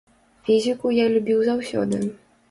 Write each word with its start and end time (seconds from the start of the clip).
Фізіку 0.45 0.93
я 0.99 1.05
любіў 1.15 1.43
заўсёды. 1.49 2.01